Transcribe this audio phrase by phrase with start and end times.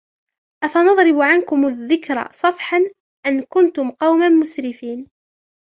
[0.63, 2.77] أَفَنَضْرِبُ عَنْكُمُ الذِّكْرَ صَفْحًا
[3.27, 5.09] أَنْ كُنْتُمْ قَوْمًا مُسْرِفِينَ